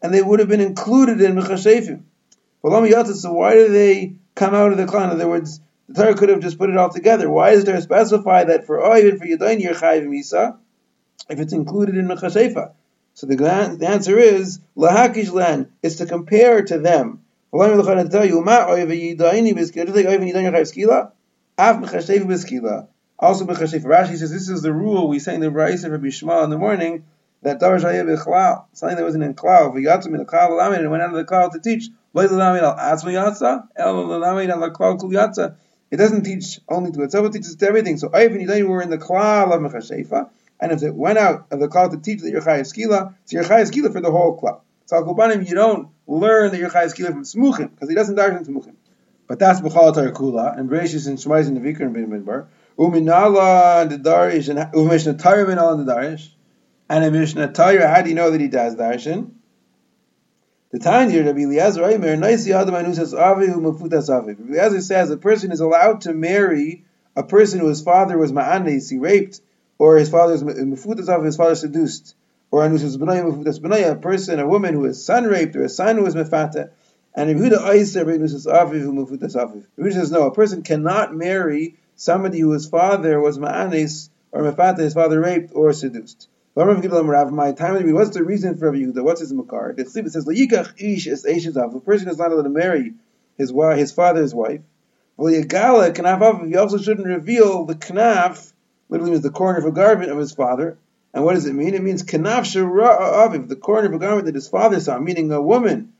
and 0.00 0.14
they 0.14 0.22
would 0.22 0.38
have 0.38 0.48
been 0.48 0.60
included 0.60 1.20
in 1.20 1.34
mechashefim. 1.34 2.02
So 2.62 3.32
why 3.32 3.54
do 3.54 3.68
they 3.68 4.14
come 4.36 4.54
out 4.54 4.70
of 4.70 4.78
the 4.78 4.86
clan? 4.86 5.10
In 5.10 5.16
other 5.16 5.28
words, 5.28 5.60
the 5.88 6.02
Torah 6.02 6.14
could 6.14 6.28
have 6.28 6.40
just 6.40 6.56
put 6.56 6.70
it 6.70 6.76
all 6.76 6.88
together. 6.88 7.28
Why 7.28 7.50
is 7.50 7.64
there 7.64 7.80
specify 7.80 8.44
that 8.44 8.66
for 8.66 8.80
oh, 8.80 8.96
even 8.96 9.18
for 9.18 9.26
Yadain 9.26 9.60
you're 9.60 9.74
chayiv 9.74 10.06
misa 10.06 10.56
if 11.28 11.40
it's 11.40 11.52
included 11.52 11.96
in 11.96 12.06
mechashefa? 12.06 12.72
So 13.14 13.26
the, 13.26 13.36
the 13.36 13.88
answer 13.88 14.18
is 14.18 14.60
lahakish 14.76 15.32
len 15.32 15.72
is 15.82 15.96
to 15.96 16.06
compare 16.06 16.62
to 16.62 16.78
them. 16.78 17.24
To 17.50 18.08
tell 18.10 18.26
you, 18.26 18.44
also, 23.20 23.46
Rashi 23.46 24.16
says 24.16 24.30
this 24.30 24.48
is 24.48 24.62
the 24.62 24.72
rule 24.72 25.08
we 25.08 25.18
say 25.18 25.34
in 25.34 25.40
the 25.40 25.48
Brayis 25.48 25.82
of 25.84 25.92
Rabbi 25.92 26.06
Yishmael 26.06 26.44
in 26.44 26.50
the 26.50 26.58
morning 26.58 27.04
that 27.42 27.58
Darash 27.58 27.80
Hayeh 27.80 28.04
B'Chlal, 28.04 28.66
something 28.74 28.96
that 28.96 29.02
wasn't 29.02 29.24
in 29.24 29.34
Klal, 29.34 29.72
V'yatzim 29.74 30.06
in 30.08 30.18
the 30.18 30.24
Klal 30.24 30.56
Lamed, 30.58 30.82
and 30.82 30.90
went 30.90 31.02
out 31.02 31.10
of 31.10 31.16
the 31.16 31.24
Klal 31.24 31.50
to 31.52 31.58
teach, 31.58 31.88
It 35.90 35.96
doesn't 35.96 36.22
teach 36.22 36.60
only 36.68 36.92
to 36.92 37.02
itself, 37.02 37.26
it 37.26 37.32
teaches 37.32 37.56
to 37.56 37.66
everything. 37.66 37.96
So 37.96 38.16
even 38.16 38.40
you 38.40 38.68
were 38.68 38.82
in 38.82 38.90
the 38.90 38.98
Klal 38.98 39.52
of 39.52 39.60
Mechashefa, 39.62 40.28
and 40.60 40.72
if 40.72 40.82
it 40.82 40.94
went 40.94 41.18
out 41.18 41.46
of 41.50 41.60
the 41.60 41.68
Klal 41.68 41.90
to 41.90 41.96
teach 41.96 42.20
that 42.20 42.30
you're 42.30 42.42
Chayav 42.42 42.72
Skila, 42.72 43.14
so 43.24 43.36
you're 43.36 43.44
Skila 43.44 43.92
for 43.92 44.00
the 44.00 44.10
whole 44.10 44.38
Klal. 44.38 44.60
Al 44.90 45.42
you 45.42 45.54
don't 45.54 45.88
learn 46.06 46.50
that 46.50 46.58
you're 46.58 46.70
Chayav 46.70 46.94
Skila 46.94 47.08
from 47.08 47.24
Smuchim, 47.24 47.70
because 47.70 47.88
he 47.88 47.94
doesn't 47.94 48.14
dash 48.14 48.30
in 48.30 48.44
Smuchim. 48.44 48.74
But 49.26 49.38
that's 49.38 49.60
B'chal 49.60 49.92
Kula, 50.12 50.58
and 50.58 50.70
Bereshis 50.70 51.06
and 51.06 51.18
Shemais 51.18 51.46
and 51.46 51.56
the 51.56 51.60
Vikar 51.60 51.82
and 51.82 51.94
Bamidbar. 51.94 52.46
Uminala 52.78 53.82
and 53.82 53.90
the 53.90 53.98
Darish, 53.98 54.48
and 54.48 54.72
Umishna 54.72 55.18
Tarim 55.20 55.50
and 55.50 55.60
all 55.60 55.76
the 55.76 55.84
Darish. 55.84 56.30
And 56.88 57.04
in 57.04 57.12
Mishnah 57.12 57.52
Torah, 57.52 57.88
how 57.88 58.00
do 58.00 58.08
you 58.08 58.14
know 58.14 58.30
that 58.30 58.40
he 58.40 58.48
does 58.48 58.76
darshan? 58.76 59.32
The 60.70 60.78
Tanya 60.78 61.24
Rabbi 61.24 61.40
Eliezer 61.40 61.84
Aimer, 61.84 62.16
Naisi 62.16 62.54
Adam 62.54 62.74
Anu 62.74 62.94
says 62.94 63.12
Avihu 63.12 63.56
Mafutas 63.56 64.08
Aviv. 64.08 64.38
Rabbi 64.38 64.54
Eliezer 64.54 64.80
says 64.80 65.10
a 65.10 65.16
person 65.18 65.52
is 65.52 65.60
allowed 65.60 66.02
to 66.02 66.14
marry 66.14 66.84
a 67.14 67.22
person 67.22 67.60
whose 67.60 67.82
father 67.82 68.16
was 68.16 68.32
Ma'anes, 68.32 68.90
he 68.90 68.98
raped, 68.98 69.40
or 69.78 69.98
his 69.98 70.08
father's 70.08 70.42
Mafutas 70.42 71.06
Aviv, 71.06 71.26
his 71.26 71.36
father 71.36 71.54
seduced, 71.54 72.14
or 72.50 72.68
Benaya 72.68 73.90
a 73.90 73.96
person, 73.96 74.40
a 74.40 74.46
woman 74.46 74.74
who 74.74 74.84
is 74.86 75.04
son 75.04 75.24
raped, 75.24 75.56
or 75.56 75.64
a 75.64 75.68
son 75.68 75.96
who 75.96 76.02
was 76.02 76.14
Mefata. 76.14 76.70
And 77.14 77.28
Rabbi 77.28 77.54
Huda 77.54 77.58
Aiser, 77.58 78.06
Rabbi 78.06 78.26
says 78.26 78.46
Avihu 78.46 78.92
Mafutas 78.92 79.34
Aviv. 79.34 79.64
Rabbi 79.76 79.90
says 79.90 80.10
no, 80.10 80.26
a 80.26 80.34
person 80.34 80.62
cannot 80.62 81.14
marry 81.14 81.76
somebody 81.96 82.40
whose 82.40 82.68
father 82.68 83.20
was 83.20 83.38
Ma'anes, 83.38 84.08
or 84.32 84.42
Mefata, 84.42 84.78
his 84.78 84.94
father 84.94 85.20
raped, 85.20 85.52
or 85.54 85.72
seduced. 85.72 86.28
My 86.58 86.64
time 87.52 87.94
what's 87.94 88.10
the 88.10 88.24
reason 88.24 88.56
for 88.56 88.72
Yehuda? 88.72 89.04
What's 89.04 89.20
his 89.20 89.32
makar? 89.32 89.74
The 89.76 89.84
Chsiv 89.84 90.10
says, 90.10 90.24
"La'yikach 90.24 90.74
ish 90.82 91.06
es 91.06 91.24
eshezav." 91.24 91.72
A 91.76 91.80
person 91.80 92.08
is 92.08 92.18
not 92.18 92.32
allowed 92.32 92.42
to 92.42 92.48
marry 92.48 92.94
his 93.36 93.52
wife, 93.52 93.78
his 93.78 93.92
father's 93.92 94.34
wife. 94.34 94.60
Well, 95.16 95.32
Yagala 95.32 95.94
knaf 95.94 96.48
He 96.48 96.56
also 96.56 96.78
shouldn't 96.78 97.06
reveal 97.06 97.64
the 97.64 97.76
knaf, 97.76 98.52
literally 98.88 99.12
means 99.12 99.22
the 99.22 99.30
corner 99.30 99.60
of 99.60 99.66
a 99.66 99.70
garment 99.70 100.10
of 100.10 100.18
his 100.18 100.32
father. 100.32 100.78
And 101.18 101.24
what 101.24 101.34
does 101.34 101.46
it 101.46 101.52
mean? 101.52 101.74
It 101.74 101.82
means 101.82 102.04
knaf 102.04 102.46
aviv, 102.54 103.48
the 103.48 103.56
corner 103.56 103.88
of 103.88 103.92
a 103.92 103.98
garment 103.98 104.26
that 104.26 104.36
his 104.36 104.46
father 104.46 104.78
saw, 104.78 105.00
meaning 105.00 105.32
a 105.32 105.42
woman 105.42 105.92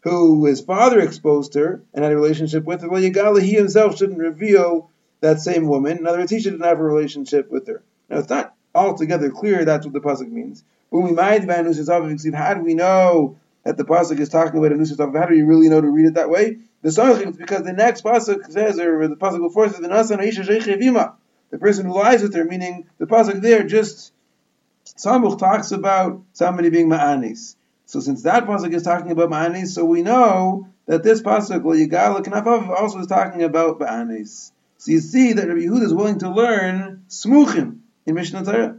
who 0.00 0.44
his 0.44 0.60
father 0.60 0.98
exposed 0.98 1.54
her 1.54 1.84
and 1.94 2.02
had 2.02 2.12
a 2.12 2.16
relationship 2.16 2.64
with. 2.64 2.82
Her, 2.82 2.88
well, 2.88 3.00
Yagala, 3.00 3.40
he 3.40 3.52
himself 3.52 3.96
shouldn't 3.96 4.18
reveal 4.18 4.90
that 5.20 5.38
same 5.38 5.68
woman. 5.68 5.98
In 5.98 6.06
other 6.08 6.18
words, 6.18 6.32
he 6.32 6.40
shouldn't 6.40 6.64
have 6.64 6.80
a 6.80 6.82
relationship 6.82 7.48
with 7.48 7.68
her. 7.68 7.84
Now, 8.10 8.18
it's 8.18 8.28
not 8.28 8.56
altogether 8.74 9.30
clear 9.30 9.64
that's 9.64 9.86
what 9.86 9.92
the 9.92 10.00
pasuk 10.00 10.32
means. 10.32 10.64
When 10.90 11.04
we 11.04 11.12
by 11.12 11.38
Anusasav, 11.38 12.34
how 12.34 12.54
do 12.54 12.62
we 12.62 12.74
know 12.74 13.38
that 13.62 13.76
the 13.76 13.84
pasuk 13.84 14.18
is 14.18 14.30
talking 14.30 14.58
about 14.58 14.72
a 14.72 14.74
Anusasav? 14.74 15.16
How 15.16 15.26
do 15.26 15.36
you 15.36 15.46
really 15.46 15.68
know 15.68 15.80
to 15.80 15.88
read 15.88 16.06
it 16.06 16.14
that 16.14 16.28
way? 16.28 16.58
The 16.82 16.88
Sarachim 16.88 17.28
is 17.28 17.36
because 17.36 17.62
the 17.62 17.72
next 17.72 18.02
pasuk 18.02 18.50
says, 18.50 18.80
or 18.80 19.06
the 19.06 19.14
pasuk 19.14 19.38
before 19.38 19.68
says, 19.68 19.78
the 19.78 21.58
person 21.58 21.86
who 21.86 21.94
lies 21.94 22.22
with 22.22 22.34
her, 22.34 22.44
meaning 22.44 22.88
the 22.98 23.06
pasuk 23.06 23.40
there 23.40 23.62
just 23.62 24.12
Samuch 24.94 25.38
talks 25.38 25.72
about 25.72 26.22
somebody 26.32 26.70
being 26.70 26.88
ma'anis. 26.88 27.56
So 27.86 28.00
since 28.00 28.22
that 28.22 28.46
pasuk 28.46 28.72
is 28.72 28.82
talking 28.82 29.10
about 29.10 29.30
ma'anis, 29.30 29.68
so 29.68 29.84
we 29.84 30.02
know 30.02 30.68
that 30.86 31.02
this 31.02 31.22
pasuk, 31.22 31.62
Yigal 31.62 32.24
Knafav, 32.24 32.68
also 32.68 33.00
is 33.00 33.06
talking 33.06 33.42
about 33.42 33.80
ma'anis. 33.80 34.52
So 34.78 34.92
you 34.92 35.00
see 35.00 35.32
that 35.32 35.48
Rabbi 35.48 35.60
Yehuda 35.60 35.82
is 35.82 35.94
willing 35.94 36.18
to 36.20 36.30
learn 36.30 37.04
smuchim 37.08 37.78
in 38.06 38.14
Mishnah 38.14 38.44
Torah. 38.44 38.76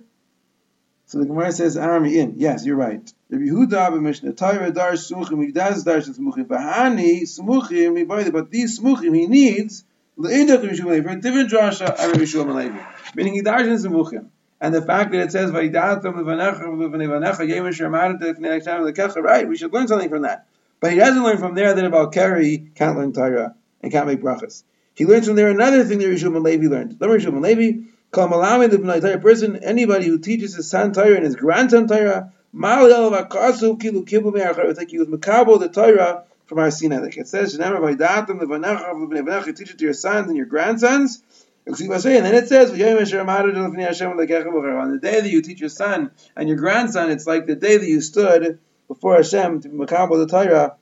So 1.08 1.20
the 1.20 1.26
Gemara 1.26 1.52
says, 1.52 1.78
Army 1.78 2.20
in. 2.20 2.36
Yes, 2.38 2.66
you're 2.66 2.76
right. 2.76 3.14
Rabbi 3.30 3.46
Yehuda 3.46 3.96
in 3.96 4.04
Mishnah 4.04 4.34
Torah 4.34 4.72
dar 4.72 4.94
smuchim, 4.94 5.44
he 5.46 5.52
does 5.52 5.84
dar 5.84 5.98
smuchim. 5.98 6.46
Bahani 6.46 7.24
smuchim, 7.24 7.98
he 7.98 8.30
but 8.30 8.52
these 8.52 8.80
smuchim 8.80 9.16
he 9.16 9.28
needs 9.28 9.84
for 10.16 10.30
a 10.30 10.46
different 10.46 11.52
drasha 11.52 11.90
of 11.90 12.12
Rabbi 12.12 12.24
Shmuel 12.24 12.86
Meaning 13.16 13.34
he 13.36 13.42
dars 13.42 13.86
in 13.86 13.92
smuchim. 13.92 14.30
And 14.60 14.74
the 14.74 14.82
fact 14.82 15.12
that 15.12 15.22
it 15.22 15.32
says 15.32 15.52
right? 19.22 19.48
We 19.48 19.58
should 19.58 19.74
learn 19.74 19.88
something 19.88 20.10
from 20.10 20.24
that. 20.24 20.48
But 20.80 20.92
he 20.92 20.98
doesn't 20.98 21.24
learn 21.24 21.38
from 21.38 21.56
there 21.56 21.74
that 21.74 21.86
about 21.86 22.14
Keri 22.14 22.70
can't 22.76 22.98
learn 22.98 23.14
Torah 23.14 23.56
and 23.82 23.92
can't 23.92 24.08
make 24.08 24.22
brachas. 24.22 24.64
He 24.96 25.06
learns 25.06 25.28
from 25.28 25.36
there 25.36 25.50
another 25.50 25.84
thing 25.84 26.00
that 26.00 26.08
Rishon 26.08 26.44
Levi 26.44 26.68
learned. 26.68 26.98
Let 27.00 27.10
Rishon 27.10 27.42
Levi 27.42 27.88
a 28.14 29.20
person, 29.20 29.58
anybody 29.58 30.08
who 30.08 30.18
teaches 30.18 30.56
his 30.56 30.70
son 30.70 30.94
Torah 30.94 31.16
and 31.16 31.26
his 31.26 31.36
grandson 31.36 31.88
Torah, 31.88 32.34
like 32.54 33.30
he 34.90 34.98
was 34.98 35.08
makabo 35.08 35.60
the 35.60 35.70
Torah 35.72 36.24
from 36.46 36.58
Har 36.58 36.72
Sinai. 36.72 36.98
Like 36.98 37.18
it 37.18 37.28
says, 37.28 37.58
teach 39.54 39.72
it 39.72 39.78
to 39.78 39.84
your 39.84 39.94
sons 39.94 40.28
and 40.28 40.38
your 40.38 40.46
grandsons. 40.46 41.22
And 41.68 41.76
then 41.76 42.34
it 42.34 42.48
says, 42.48 42.72
on 42.72 42.78
the 42.78 45.00
day 45.02 45.22
that 45.22 45.30
you 45.30 45.42
teach 45.42 45.60
your 45.60 45.70
son 45.70 46.12
and 46.36 46.48
your 46.48 46.58
grandson, 46.58 47.12
it's 47.12 47.28
like 47.28 47.46
the 47.46 47.56
day 47.56 47.78
that 47.78 47.88
you 47.88 48.00
stood 48.00 48.60
before 48.88 49.16
Hashem 49.16 49.62
to 49.62 49.70
makabo 49.70 50.18
the 50.18 50.28
Torah 50.28 50.78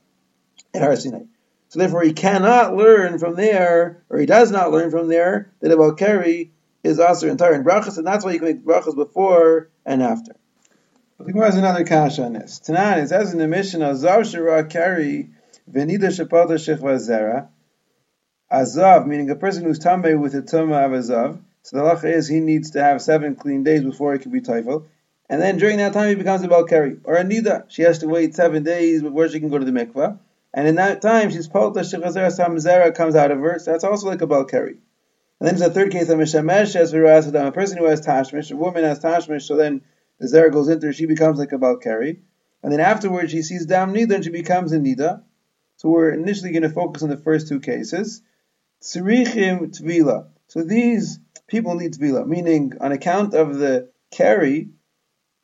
at 0.72 0.80
Har 0.80 0.94
Sinai. 0.94 1.24
So 1.70 1.80
therefore, 1.80 2.02
he 2.02 2.12
cannot 2.12 2.76
learn 2.76 3.18
from 3.18 3.34
there, 3.34 4.04
or 4.08 4.20
he 4.20 4.26
does 4.26 4.52
not 4.52 4.70
learn 4.70 4.92
from 4.92 5.08
there, 5.08 5.50
that 5.60 5.72
about 5.72 5.98
carry 5.98 6.52
is 6.84 7.00
also 7.00 7.28
entire 7.28 7.54
in 7.54 7.64
brachas, 7.64 7.98
and 7.98 8.06
that's 8.06 8.24
why 8.24 8.30
you 8.32 8.38
can 8.38 8.46
make 8.46 8.64
brachas 8.64 8.94
before 8.94 9.68
and 9.84 10.00
after. 10.00 10.36
But 11.18 11.26
the 11.26 11.32
Gemara 11.32 11.46
has 11.46 11.56
another 11.56 11.84
kasha 11.84 12.24
on 12.24 12.34
this. 12.34 12.60
Tanan, 12.60 13.02
it 13.02 13.08
says 13.08 13.32
in 13.32 13.38
the 13.38 13.46
of 13.46 13.96
Zav 13.96 14.30
Shira 14.30 14.64
Kari, 14.66 15.30
Venida 15.68 16.12
Shapata 16.12 16.50
Shechva 16.50 16.96
Zera. 16.96 17.48
Azav, 18.52 19.06
meaning 19.06 19.30
a 19.30 19.36
person 19.36 19.64
who's 19.64 19.80
tamei 19.80 20.18
with 20.18 20.34
a 20.34 20.42
tumah 20.42 20.86
of 20.86 20.92
Azav. 20.92 21.40
So 21.62 21.76
the 21.76 21.82
halacha 21.82 22.12
is 22.12 22.28
he 22.28 22.40
needs 22.40 22.70
to 22.72 22.82
have 22.82 23.02
seven 23.02 23.34
clean 23.34 23.64
days 23.64 23.82
before 23.82 24.12
he 24.12 24.20
can 24.20 24.30
be 24.30 24.40
teifel. 24.40 24.86
And 25.28 25.42
then 25.42 25.58
during 25.58 25.78
that 25.78 25.92
time 25.92 26.08
he 26.08 26.14
becomes 26.14 26.42
a 26.42 26.48
Balkari. 26.48 27.00
Or 27.02 27.16
a 27.16 27.24
Nida. 27.24 27.64
She 27.68 27.82
has 27.82 27.98
to 27.98 28.06
wait 28.06 28.34
seven 28.36 28.62
days 28.62 29.02
before 29.02 29.28
she 29.28 29.40
can 29.40 29.48
go 29.48 29.58
to 29.58 29.64
the 29.64 29.72
mikvah. 29.72 30.18
And 30.54 30.68
in 30.68 30.76
that 30.76 31.02
time 31.02 31.30
she's 31.30 31.48
Palta 31.48 31.80
Shechazera 31.80 32.30
Samzera 32.30 32.94
comes 32.94 33.16
out 33.16 33.32
of 33.32 33.40
her. 33.40 33.58
So 33.58 33.72
that's 33.72 33.82
also 33.82 34.06
like 34.06 34.22
a 34.22 34.26
Balkari. 34.28 34.76
And 35.38 35.46
then 35.46 35.56
there's 35.56 35.70
a 35.70 35.74
third 35.74 35.92
case 35.92 36.08
of 36.08 36.18
Mishamesh 36.18 36.76
as 36.76 36.94
a 36.94 37.52
person 37.52 37.76
who 37.76 37.84
has 37.84 38.00
Tashmish, 38.00 38.50
a 38.50 38.56
woman 38.56 38.84
has 38.84 39.00
Tashmish, 39.00 39.42
so 39.42 39.56
then 39.56 39.82
the 40.18 40.26
Zera 40.26 40.50
goes 40.50 40.68
into 40.68 40.86
her, 40.86 40.92
she 40.94 41.04
becomes 41.04 41.38
like 41.38 41.52
a 41.52 41.58
Balkari. 41.58 42.20
And 42.62 42.72
then 42.72 42.80
afterwards 42.80 43.32
she 43.32 43.42
sees 43.42 43.66
Dam 43.66 43.92
Nida 43.92 44.14
and 44.14 44.24
she 44.24 44.30
becomes 44.30 44.72
a 44.72 44.78
Nida. 44.78 45.22
So 45.76 45.90
we're 45.90 46.10
initially 46.10 46.52
going 46.52 46.62
to 46.62 46.70
focus 46.70 47.02
on 47.02 47.10
the 47.10 47.18
first 47.18 47.48
two 47.48 47.60
cases. 47.60 48.22
Tzrichim 48.82 49.76
Tvila. 49.76 50.28
So 50.48 50.62
these 50.62 51.18
people 51.48 51.74
need 51.74 51.94
Tvila, 51.94 52.26
meaning 52.26 52.72
on 52.80 52.92
account 52.92 53.34
of 53.34 53.58
the 53.58 53.90
carry, 54.10 54.68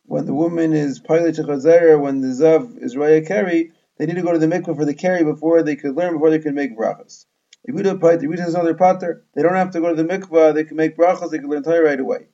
when 0.05 0.27
the 0.27 0.35
woman 0.35 0.73
is 0.73 1.01
Pilate 1.01 1.35
Chazera, 1.35 2.01
when 2.01 2.21
the 2.21 2.29
Zav 2.29 2.83
is 2.83 2.95
Raya 2.95 3.27
carry, 3.27 3.73
they 3.97 4.07
need 4.07 4.17
to 4.17 4.23
go 4.23 4.33
to 4.33 4.39
the 4.39 4.47
mikvah 4.47 4.77
for 4.77 4.85
the 4.85 4.95
carry 4.95 5.25
before 5.25 5.63
they 5.63 5.77
could 5.77 5.97
learn, 5.97 6.13
before 6.13 6.31
they 6.31 6.39
could 6.39 6.55
make 6.55 6.77
brachas. 6.77 7.27
Yehuda 7.69 8.01
Pait, 8.01 8.21
Yehuda 8.21 8.47
is 8.47 8.55
another 8.55 8.75
pater. 8.75 9.25
They 9.35 9.43
don't 9.43 9.55
have 9.55 9.71
to 9.73 9.81
go 9.81 9.95
to 9.95 10.03
the 10.03 10.09
mikvah, 10.09 10.55
they 10.55 10.65
can 10.65 10.77
make 10.77 10.97
brachas, 10.97 11.31
they 11.31 11.39
can 11.39 11.49
learn 11.49 11.63
Torah 11.63 11.83
right 11.83 12.01
away. 12.01 12.29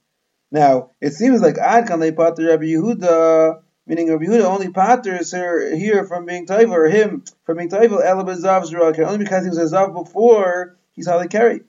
Now, 0.50 0.92
it 1.00 1.12
seems 1.12 1.40
like 1.40 1.58
Ad 1.58 1.86
can 1.86 2.00
they 2.00 2.12
pater 2.12 2.48
Rabbi 2.48 2.64
Yehuda, 2.64 3.62
meaning 3.86 4.10
Rabbi 4.10 4.24
Yehuda 4.24 4.44
only 4.44 4.70
paters 4.70 5.32
her 5.32 5.74
here 5.74 6.04
from 6.04 6.26
being 6.26 6.46
taiva, 6.46 6.70
or 6.70 6.88
him 6.88 7.24
from 7.44 7.58
being 7.58 7.70
taiva, 7.70 8.02
Elabazav 8.02 8.66
Zerah, 8.66 9.06
only 9.06 9.18
because 9.18 9.44
he 9.44 9.50
was 9.50 9.58
a 9.58 9.74
Zav 9.74 9.94
before 9.94 10.78
he 10.98 11.02
saw 11.02 11.18
the 11.18 11.28
carry. 11.28 11.60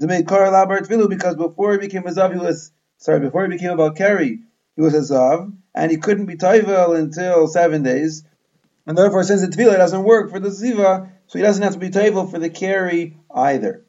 To 0.00 0.06
make 0.06 0.26
Kar 0.26 0.40
Labar 0.50 0.80
Tvilu, 0.80 1.10
because 1.10 1.36
before 1.36 1.72
he 1.72 1.78
became 1.78 2.06
a 2.06 2.10
Zav, 2.10 2.32
he 2.32 2.38
was, 2.38 2.72
sorry, 2.96 3.20
before 3.20 3.42
he 3.42 3.50
became 3.50 3.72
about 3.72 3.96
carry, 3.96 4.40
he 4.76 4.80
was 4.80 4.94
a 4.94 5.12
Zav, 5.12 5.52
and 5.74 5.90
he 5.90 5.98
couldn't 5.98 6.24
be 6.24 6.36
Taivel 6.36 6.98
until 6.98 7.48
seven 7.48 7.82
days. 7.82 8.24
And 8.86 8.96
therefore, 8.96 9.24
since 9.24 9.42
the 9.42 9.48
Tvilah 9.48 9.76
doesn't 9.76 10.04
work 10.04 10.30
for 10.30 10.40
the 10.40 10.48
Ziva, 10.48 11.10
so 11.26 11.38
he 11.38 11.42
doesn't 11.42 11.62
have 11.62 11.74
to 11.74 11.78
be 11.78 11.90
Taivel 11.90 12.30
for 12.30 12.38
the 12.38 12.48
carry 12.48 13.18
either. 13.30 13.84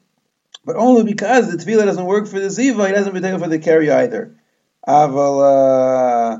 But 0.65 0.75
only 0.75 1.03
because 1.03 1.49
the 1.49 1.63
Tvilah 1.63 1.85
doesn't 1.85 2.05
work 2.05 2.27
for 2.27 2.41
the 2.41 2.47
Ziva, 2.47 2.87
he 2.87 2.93
doesn't 2.93 3.13
be 3.13 3.21
taiva 3.21 3.39
for 3.39 3.47
the 3.47 3.59
carry 3.59 3.89
either. 3.89 4.35
Aval, 4.85 6.39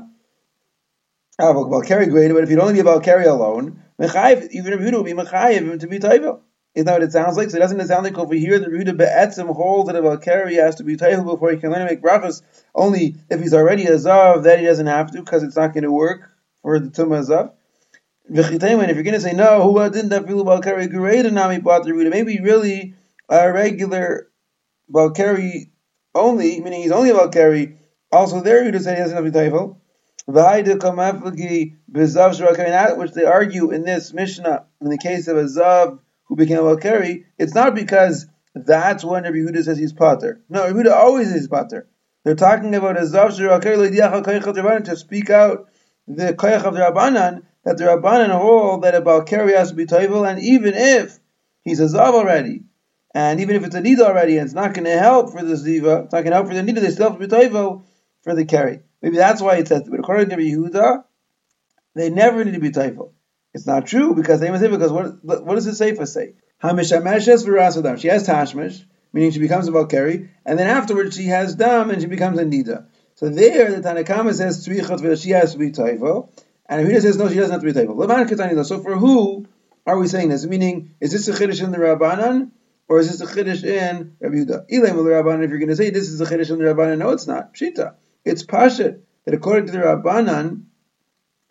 Aval, 1.40 1.70
Balkari 1.70 2.10
greater, 2.10 2.34
but 2.34 2.42
if 2.42 2.50
you'd 2.50 2.60
only 2.60 2.74
be 2.74 2.80
Balkari 2.80 3.26
alone, 3.26 3.82
Mechayiv, 3.98 4.50
even 4.50 4.74
if 4.74 4.80
would 4.80 5.04
be 5.06 5.12
Mechayiv 5.12 5.80
to 5.80 5.86
be 5.86 5.98
taiva. 5.98 6.40
Isn't 6.74 6.86
that 6.86 6.92
what 6.92 7.02
it 7.02 7.12
sounds 7.12 7.36
like? 7.36 7.50
So 7.50 7.56
it 7.56 7.60
doesn't 7.60 7.84
sound 7.88 8.04
like 8.04 8.16
over 8.16 8.34
here 8.34 8.60
the 8.60 8.66
Rehuda 8.66 8.96
Be'etzim 8.96 9.52
holds 9.54 9.88
that 9.88 9.96
a 9.96 10.02
Balkari 10.02 10.54
has 10.54 10.76
to 10.76 10.84
be 10.84 10.96
taiva 10.96 11.24
before 11.24 11.50
he 11.50 11.56
can 11.56 11.72
learn 11.72 11.80
to 11.80 11.86
make 11.86 12.00
brachas, 12.00 12.42
only 12.74 13.16
if 13.28 13.40
he's 13.40 13.54
already 13.54 13.86
a 13.86 13.96
Zav, 13.96 14.44
that 14.44 14.60
he 14.60 14.66
doesn't 14.66 14.86
have 14.86 15.10
to, 15.10 15.18
because 15.18 15.42
it's 15.42 15.56
not 15.56 15.74
going 15.74 15.82
to 15.82 15.90
work 15.90 16.30
for 16.62 16.78
the 16.78 16.88
Tumah 16.88 17.28
Zav. 17.28 17.52
If 18.32 18.50
you're 18.52 19.02
going 19.02 19.14
to 19.14 19.20
say 19.20 19.32
no, 19.32 19.62
who 19.62 19.90
didn't 19.90 20.12
have 20.12 20.26
filu 20.26 20.44
balkari 20.44 20.88
greater 20.88 21.32
nami 21.32 21.58
bataruda? 21.58 22.08
Maybe 22.10 22.38
really 22.40 22.94
a 23.28 23.52
regular 23.52 24.28
balkari 24.88 25.70
only, 26.14 26.60
meaning 26.60 26.82
he's 26.82 26.92
only 26.92 27.10
a 27.10 27.14
balkari. 27.14 27.78
Also, 28.12 28.40
there 28.40 28.64
you 28.64 28.78
say 28.78 28.94
he 28.94 29.00
doesn't 29.00 29.16
have 29.16 29.26
a 29.26 29.30
taival. 29.32 29.78
That 30.28 30.68
which 32.98 33.12
they 33.12 33.24
argue 33.24 33.70
in 33.72 33.82
this 33.82 34.12
Mishnah, 34.12 34.66
in 34.80 34.88
the 34.90 34.98
case 34.98 35.26
of 35.26 35.36
a 35.36 35.44
Zav 35.44 35.98
who 36.30 36.36
became 36.36 36.58
a 36.58 36.62
Balkari, 36.62 37.24
it's 37.38 37.54
not 37.54 37.74
because 37.74 38.26
that's 38.54 39.04
when 39.04 39.24
Rabbi 39.24 39.36
Yehuda 39.36 39.64
says 39.64 39.76
he's 39.76 39.92
Pater. 39.92 40.40
No, 40.48 40.64
Rabbi 40.64 40.78
Yehuda 40.78 40.92
always 40.92 41.32
is 41.34 41.48
Pater. 41.48 41.88
They're 42.24 42.36
talking 42.36 42.74
about 42.74 42.96
a 42.96 43.00
Zav 43.00 43.36
Rabbanan 43.36 44.84
to 44.84 44.96
speak 44.96 45.28
out 45.28 45.68
the 46.06 46.32
Koyach 46.32 46.62
of 46.62 46.74
the 46.74 46.80
Rabbanan, 46.80 47.42
that 47.64 47.78
the 47.78 47.84
Rabbanan 47.84 48.30
hold 48.30 48.82
that 48.82 48.94
a 48.94 49.02
Balkari 49.02 49.56
has 49.56 49.70
to 49.70 49.74
be 49.74 49.86
Toivel, 49.86 50.28
and 50.28 50.40
even 50.40 50.74
if 50.74 51.18
he's 51.62 51.80
a 51.80 51.86
Zav 51.86 52.14
already, 52.14 52.62
and 53.12 53.40
even 53.40 53.56
if 53.56 53.64
it's 53.64 53.74
a 53.74 53.82
Nida 53.82 54.00
already, 54.00 54.38
and 54.38 54.46
it's 54.46 54.54
not 54.54 54.72
going 54.72 54.84
to 54.84 54.98
help 54.98 55.32
for 55.32 55.42
the 55.42 55.54
Ziva, 55.54 56.04
it's 56.04 56.12
not 56.12 56.22
going 56.22 56.26
to 56.26 56.34
help 56.34 56.46
for 56.46 56.54
the 56.54 56.62
Nida, 56.62 56.80
they 56.80 56.90
still 56.90 57.10
have 57.10 57.20
to 57.20 57.26
be 57.26 57.34
Toivel 57.34 57.82
for 58.22 58.36
the 58.36 58.44
carry. 58.44 58.80
Maybe 59.02 59.16
that's 59.16 59.42
why 59.42 59.56
it 59.56 59.66
says, 59.66 59.82
but 59.88 59.98
according 59.98 60.28
to 60.28 60.36
Rabbi 60.36 60.48
Yehuda, 60.48 61.04
they 61.96 62.08
never 62.08 62.44
need 62.44 62.54
to 62.54 62.60
be 62.60 62.70
Toivel. 62.70 63.10
It's 63.52 63.66
not 63.66 63.86
true 63.86 64.14
because 64.14 64.40
they 64.40 64.50
must 64.50 64.62
say, 64.62 64.70
because 64.70 64.92
what, 64.92 65.24
what 65.24 65.54
does 65.54 65.64
the 65.64 65.74
Sefer 65.74 66.06
say? 66.06 66.34
Hamishameshes 66.62 67.46
v'rasadam. 67.46 67.98
She 67.98 68.08
has 68.08 68.26
Tashmish, 68.26 68.84
meaning 69.12 69.32
she 69.32 69.40
becomes 69.40 69.66
a 69.66 69.72
Balkari, 69.72 70.28
and 70.46 70.58
then 70.58 70.66
afterwards 70.66 71.16
she 71.16 71.24
has 71.26 71.54
Dam 71.56 71.90
and 71.90 72.00
she 72.00 72.06
becomes 72.06 72.38
a 72.38 72.44
Nida. 72.44 72.86
So 73.16 73.28
there, 73.28 73.72
the 73.72 73.86
Tanakama 73.86 74.32
says 74.34 74.64
she 75.20 75.30
has 75.30 75.52
to 75.52 75.58
be 75.58 75.72
Toivel, 75.72 76.30
and 76.66 76.86
Yehuda 76.86 77.00
says, 77.02 77.16
no, 77.16 77.28
she 77.28 77.34
doesn't 77.34 77.52
have 77.52 77.60
to 77.60 77.66
be 77.66 77.72
Taiva. 77.72 78.64
So 78.64 78.80
for 78.80 78.96
who 78.96 79.46
are 79.86 79.98
we 79.98 80.06
saying 80.06 80.28
this? 80.28 80.46
Meaning, 80.46 80.94
is 81.00 81.10
this 81.10 81.26
a 81.26 81.32
Chiddush 81.32 81.62
in 81.62 81.72
the 81.72 81.78
Rabbanan, 81.78 82.52
or 82.88 83.00
is 83.00 83.10
this 83.10 83.20
a 83.20 83.34
Chiddush 83.34 83.64
in 83.64 84.16
Rabbi 84.20 84.36
Yehuda? 84.36 84.68
The 84.68 84.76
Rabbanan, 84.76 85.42
if 85.44 85.50
you're 85.50 85.58
going 85.58 85.70
to 85.70 85.76
say 85.76 85.90
this 85.90 86.08
is 86.08 86.20
a 86.20 86.26
Chiddush 86.26 86.50
in 86.50 86.58
the 86.58 86.64
Rabbanan, 86.64 86.98
no, 86.98 87.10
it's 87.10 87.26
not. 87.26 87.54
Pshita. 87.54 87.94
It's 88.24 88.44
Pashat, 88.44 89.00
that 89.24 89.34
according 89.34 89.66
to 89.66 89.72
the 89.72 89.78
Rabbanan, 89.78 90.64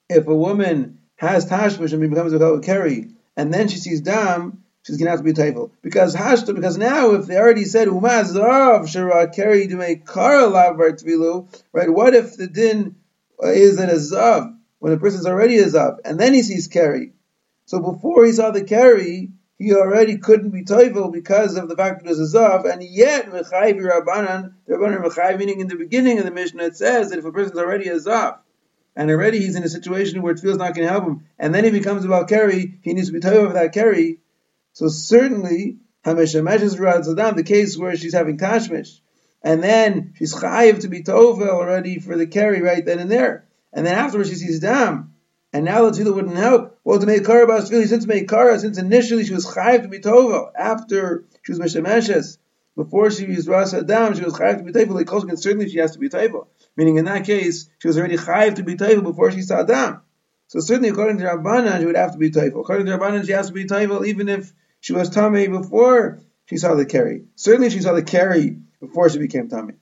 if 0.08 0.28
a 0.28 0.36
woman 0.36 0.99
has 1.20 1.46
Tashmish 1.46 1.94
and 1.94 2.10
becomes 2.10 2.34
a 2.34 2.60
Keri, 2.62 3.10
and 3.38 3.54
then 3.54 3.68
she 3.68 3.78
sees 3.78 4.02
Dam, 4.02 4.64
she's 4.84 4.98
going 4.98 5.06
to 5.06 5.12
have 5.12 5.20
to 5.20 5.24
be 5.24 5.34
Taifel. 5.34 5.72
Because 5.82 6.16
Hashta, 6.16 6.56
because 6.56 6.78
now 6.78 7.12
if 7.12 7.28
they 7.28 7.38
already 7.38 7.66
said 7.66 7.88
Umazav 7.88 8.84
Shara 8.84 9.34
Keri 9.34 9.68
to 9.68 9.76
make 9.76 10.08
Kara 10.08 10.44
Lavar 10.44 10.92
Tvilu, 10.92 11.48
right, 11.74 11.90
what 11.90 12.14
if 12.16 12.38
the 12.38 12.48
din 12.48 12.96
is 13.42 13.78
that 13.78 13.90
a 13.90 13.94
Zav? 13.94 14.56
when 14.80 14.94
a 14.94 14.98
person's 14.98 15.26
already 15.26 15.60
a 15.60 15.66
zav, 15.66 15.98
and 16.04 16.20
then 16.20 16.34
he 16.34 16.42
sees 16.42 16.68
carry. 16.68 17.14
So 17.66 17.80
before 17.80 18.26
he 18.26 18.32
saw 18.32 18.52
the 18.52 18.64
carry, 18.64 19.30
he 19.58 19.74
already 19.74 20.18
couldn't 20.18 20.52
be 20.52 20.64
toivel 20.64 21.12
because 21.12 21.58
of 21.58 21.68
the 21.68 21.76
fact 21.76 22.00
that 22.00 22.06
it 22.06 22.18
was 22.18 22.34
a 22.34 22.38
zav, 22.38 22.72
and 22.72 22.82
yet 22.82 23.30
mechayiv 23.30 23.78
rabbanan, 23.78 24.54
the 24.66 24.76
rabbanan 24.76 25.38
meaning 25.38 25.60
in 25.60 25.68
the 25.68 25.76
beginning 25.76 26.18
of 26.18 26.26
the 26.26 26.32
Mishnah 26.32 26.64
it 26.64 26.78
says 26.78 27.10
that 27.10 27.20
if 27.20 27.26
a 27.26 27.32
person's 27.32 27.60
already 27.60 27.90
a 27.90 27.96
zav, 27.96 28.40
and 28.96 29.10
already 29.10 29.40
he's 29.40 29.56
in 29.56 29.64
a 29.64 29.70
situation 29.70 30.22
where 30.22 30.34
it 30.34 30.40
feels 30.40 30.58
not 30.58 30.76
going 30.76 30.88
to 30.88 30.92
help 30.92 31.06
him, 31.06 31.26
and 31.38 31.54
then 31.54 31.64
he 31.64 31.72
becomes 31.72 32.06
about 32.06 32.30
carry, 32.30 32.80
he 32.82 32.94
needs 32.94 33.08
to 33.08 33.14
be 33.14 33.20
toivel 33.20 33.48
for 33.48 33.54
that 33.54 33.74
carry. 33.74 34.20
So 34.74 34.88
certainly, 34.88 35.78
the 36.04 37.44
case 37.46 37.78
where 37.78 37.96
she's 37.96 38.14
having 38.14 38.38
tashmish, 38.38 39.00
and 39.42 39.64
then 39.64 40.14
she's 40.18 40.34
chayiv 40.34 40.82
to 40.82 40.88
be 40.88 41.04
tovel 41.04 41.50
already 41.50 42.00
for 42.00 42.18
the 42.18 42.28
carry 42.28 42.62
right 42.62 42.86
then 42.86 43.00
and 43.00 43.12
there 43.12 43.46
and 43.74 43.86
then 43.86 43.96
afterwards 43.96 44.30
she 44.30 44.36
sees 44.36 44.60
dam, 44.60 45.14
and 45.54 45.66
now 45.66 45.90
the 45.90 45.92
tefillah 45.92 46.16
wouldn't 46.16 46.36
help. 46.36 46.78
Well, 46.84 47.00
to 47.00 47.06
make 47.06 47.26
kara 47.26 47.62
since 47.66 48.06
make 48.06 48.28
kara, 48.28 48.60
since 48.60 48.78
initially 48.78 49.26
she 49.26 49.34
was 49.34 49.46
chayiv 49.46 49.84
to 49.84 49.88
be 49.88 50.00
tova, 50.00 50.52
after 50.58 51.26
she 51.44 51.52
was 51.52 51.60
meshemeshes, 51.60 52.38
before 52.76 53.12
she 53.12 53.26
was 53.26 53.48
rasa 53.48 53.84
dam, 53.84 54.16
she 54.16 54.24
was 54.24 54.34
chayiv 54.34 54.58
to 54.58 54.64
be 54.64 54.72
teva. 54.72 54.92
Like 54.92 55.38
certainly 55.38 55.70
she 55.70 55.80
has 55.80 55.92
to 55.92 56.00
be 56.00 56.10
teva. 56.10 56.48
Meaning 56.76 56.98
in 56.98 57.06
that 57.06 57.26
case, 57.26 57.70
she 57.80 57.88
was 57.88 57.98
already 57.98 58.18
chayiv 58.18 58.56
to 58.56 58.64
be 58.64 58.76
teva 58.76 59.04
before 59.04 59.32
she 59.32 59.42
saw 59.42 59.64
dam. 59.64 60.02
So 60.48 60.60
certainly 60.60 60.90
according 60.90 61.18
to 61.20 61.26
Rabbanan, 61.26 61.80
she 61.80 61.86
would 61.86 61.96
have 61.96 62.14
to 62.14 62.18
be 62.18 62.32
teva. 62.32 62.60
According 62.60 62.86
to 62.86 62.98
Rabbanan, 62.98 63.26
she 63.26 63.34
has 63.34 63.48
to 63.48 63.54
be 63.54 63.66
teva 63.66 64.06
even 64.06 64.30
if 64.30 64.54
she 64.80 64.94
was 64.94 65.10
tummy 65.10 65.48
before 65.48 66.20
she 66.46 66.58
saw 66.58 66.76
the 66.76 66.86
carry. 66.86 67.26
Certainly 67.36 67.70
she 67.70 67.82
saw 67.82 67.94
the 67.94 68.04
carry 68.04 68.58
before 68.80 69.10
she 69.10 69.20
became 69.20 69.50
tummy. 69.50 69.74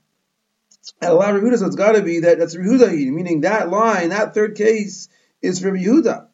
And 1.01 1.11
a 1.11 1.13
lot 1.13 1.35
of 1.35 1.41
Rehuda, 1.41 1.59
so 1.59 1.67
it's 1.67 1.75
got 1.75 1.93
to 1.93 2.01
be 2.01 2.21
that 2.21 2.39
that's 2.39 2.55
Rehuda, 2.55 2.91
meaning 3.11 3.41
that 3.41 3.69
line, 3.69 4.09
that 4.09 4.33
third 4.33 4.55
case 4.55 5.09
is 5.41 5.59
for 5.59 5.71
Yehuda. 5.71 6.27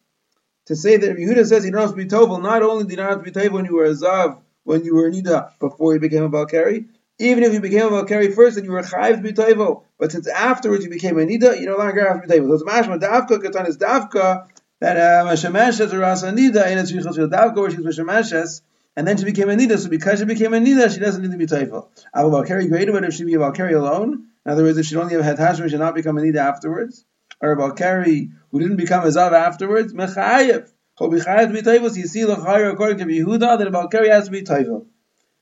To 0.67 0.75
say 0.75 0.97
that 0.97 1.17
Yehuda 1.17 1.45
says 1.45 1.65
you 1.65 1.71
don't 1.71 1.81
have 1.81 1.89
to 1.89 1.95
be 1.95 2.05
Tovel, 2.05 2.41
not 2.41 2.63
only 2.63 2.85
do 2.85 2.91
you 2.91 2.97
not 2.97 3.09
have 3.09 3.23
to 3.23 3.31
be 3.31 3.31
Tovel 3.31 3.51
when 3.51 3.65
you 3.65 3.75
were 3.75 3.85
a 3.85 3.93
Zav, 3.93 4.41
when 4.63 4.83
you 4.83 4.95
were 4.95 5.07
a 5.07 5.11
Nida, 5.11 5.51
before 5.59 5.93
you 5.93 5.99
became 5.99 6.23
a 6.23 6.29
Balkari, 6.29 6.87
even 7.19 7.43
if 7.43 7.53
you 7.53 7.59
became 7.59 7.87
a 7.87 7.91
Balkari 7.91 8.33
first 8.33 8.57
and 8.57 8.65
you 8.65 8.71
were 8.71 8.81
Chayiv 8.81 9.23
Tovel, 9.33 9.83
but 9.97 10.11
since 10.11 10.27
afterwards 10.27 10.83
you 10.83 10.89
became 10.89 11.17
a 11.17 11.21
Nida, 11.21 11.59
you 11.59 11.65
no 11.65 11.77
longer 11.77 12.07
have 12.07 12.21
to 12.21 12.27
be 12.27 12.33
Tovel. 12.33 12.47
So 12.47 12.53
it's 12.55 12.63
Mashma 12.63 12.99
Davka, 12.99 13.41
Katan 13.41 13.67
is 13.67 13.77
Davka, 13.77 14.47
that 14.79 14.97
uh, 14.97 15.29
Mashemeshes 15.29 15.93
or 15.93 15.99
Rasa 15.99 16.31
Nida, 16.31 16.65
and 16.65 16.79
it's 16.79 16.91
Yichot 16.91 17.29
Davka, 17.29 17.55
where 17.55 17.69
she's 17.69 17.79
Mashemeshes, 17.79 18.61
and 18.95 19.07
then 19.07 19.17
she 19.17 19.25
became 19.25 19.49
a 19.49 19.53
Nida, 19.55 19.77
so 19.77 19.89
because 19.89 20.19
she 20.19 20.25
became 20.25 20.53
a 20.53 20.59
Nida, 20.59 20.93
she 20.93 20.99
doesn't 20.99 21.21
need 21.21 21.31
to 21.31 21.37
be 21.37 21.45
Tovel. 21.45 21.89
Abu 22.13 22.29
Balkari 22.29 22.69
greater, 22.69 22.91
but 22.91 23.03
if 23.03 23.13
she 23.13 23.25
be 23.25 23.35
a 23.35 23.39
Balkari 23.39 23.75
alone, 23.75 24.27
in 24.45 24.51
other 24.51 24.63
words, 24.63 24.77
if 24.77 24.85
she 24.85 24.95
only 24.95 25.13
have 25.13 25.23
had 25.23 25.37
Hashim, 25.37 25.63
she 25.63 25.69
should 25.69 25.79
not 25.79 25.95
become 25.95 26.17
a 26.17 26.21
Nida 26.21 26.37
afterwards. 26.37 27.05
Or 27.41 27.51
a 27.51 27.73
Kari, 27.73 28.31
who 28.51 28.59
didn't 28.59 28.77
become 28.77 29.03
a 29.03 29.07
Zav 29.07 29.33
afterwards, 29.33 29.93
Mechayev. 29.93 30.69
He'll 30.97 31.09
be 31.09 31.17
Chayev 31.17 31.47
to 31.47 31.53
be 31.53 31.61
Taivel. 31.61 31.89
So 31.89 31.95
you 31.95 32.07
see, 32.07 32.21
Lachayr, 32.21 32.71
according 32.71 32.99
to 32.99 33.05
Yehuda, 33.05 33.57
that 33.57 33.67
about 33.67 33.91
Kari 33.91 34.09
has 34.09 34.25
to 34.25 34.31
be 34.31 34.41
Taivel. 34.41 34.85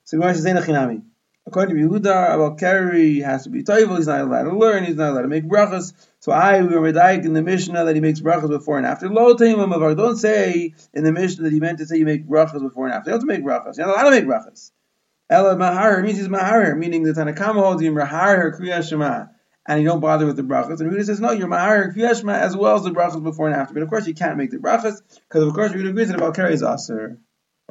So 0.04 0.18
Gemara 0.18 0.34
says, 0.34 0.44
Nechinami. 0.44 1.02
According 1.46 1.76
to 1.76 1.82
Yehuda, 1.82 2.34
about 2.34 2.58
Keri 2.58 3.20
has 3.20 3.44
to 3.44 3.50
be 3.50 3.64
toivel. 3.64 3.96
He's 3.96 4.06
not 4.06 4.20
allowed 4.20 4.44
to 4.44 4.56
learn. 4.56 4.84
He's 4.84 4.94
not 4.94 5.10
allowed 5.10 5.22
to 5.22 5.28
make 5.28 5.44
brachas. 5.44 5.92
So 6.20 6.30
I 6.30 6.62
we 6.62 6.68
were 6.68 6.92
medayik 6.92 7.24
in 7.24 7.32
the 7.32 7.42
Mishnah 7.42 7.84
that 7.84 7.96
he 7.96 8.00
makes 8.00 8.20
brachas 8.20 8.48
before 8.48 8.78
and 8.78 8.86
after. 8.86 9.10
Lo 9.10 9.34
teimim 9.34 9.96
Don't 9.96 10.16
say 10.16 10.74
in 10.94 11.04
the 11.04 11.12
Mishnah 11.12 11.44
that 11.44 11.52
he 11.52 11.58
meant 11.58 11.78
to 11.78 11.86
say 11.86 11.96
you 11.96 12.04
make 12.04 12.28
brachas 12.28 12.62
before 12.62 12.86
and 12.86 12.94
after. 12.94 13.10
You 13.10 13.18
don't 13.18 13.28
have 13.28 13.36
to 13.36 13.42
make 13.42 13.44
brachas. 13.44 13.76
You're 13.76 13.88
not 13.88 13.96
allowed 13.96 14.10
to 14.10 14.20
make 14.20 14.24
brachas. 14.24 14.70
Ela 15.28 15.56
mahar 15.56 16.02
means 16.02 16.18
he's 16.18 16.28
mahar, 16.28 16.76
meaning 16.76 17.02
the 17.02 17.12
Tanakama 17.12 17.62
holds 17.62 17.82
you 17.82 17.90
mahar 17.90 18.52
kriya 18.52 18.88
shema, 18.88 19.26
and 19.66 19.80
you 19.80 19.88
don't 19.88 20.00
bother 20.00 20.26
with 20.26 20.36
the 20.36 20.42
brachas. 20.42 20.80
And 20.80 20.92
Yehuda 20.92 21.04
says 21.04 21.20
no, 21.20 21.30
you're 21.32 21.48
mahar 21.48 21.92
kriya 21.92 22.18
shema 22.18 22.32
as 22.32 22.56
well 22.56 22.76
as 22.76 22.82
the 22.82 22.90
brachas 22.90 23.22
before 23.22 23.48
and 23.48 23.56
after. 23.56 23.74
But 23.74 23.82
of 23.82 23.88
course 23.88 24.06
you 24.06 24.14
can't 24.14 24.36
make 24.36 24.50
the 24.50 24.58
brachas 24.58 25.00
because 25.28 25.46
of 25.46 25.54
course 25.54 25.72
Yehuda 25.72 25.90
agrees 25.90 26.08
that 26.08 26.16
about 26.16 26.38
is 26.50 26.62
aser. 26.62 27.18